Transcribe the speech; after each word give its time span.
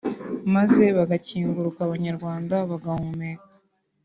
maze 0.55 0.83
bagakinguruka 0.97 1.79
abanyarwanda 1.87 2.55
bagahumeka 2.69 3.49